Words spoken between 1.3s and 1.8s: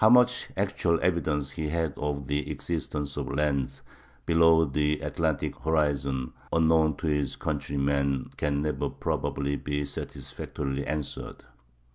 he